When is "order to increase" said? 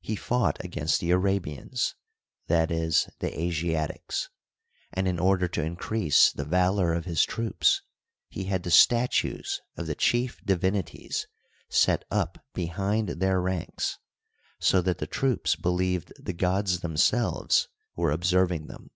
5.20-6.32